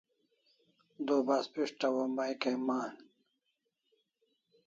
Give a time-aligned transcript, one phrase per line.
[1.05, 2.91] Du bas pishtaw o mai kai aman